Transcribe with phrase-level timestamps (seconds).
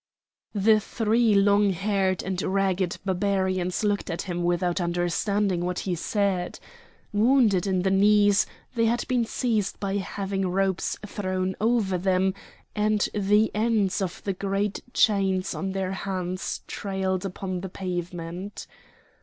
[0.55, 6.59] The three long haired and ragged Barbarians looked at him without understanding what he said.
[7.13, 12.33] Wounded in the knees, they had been seized by having ropes thrown over them,
[12.75, 18.65] and the ends of the great chains on their hands trailed upon the pavement.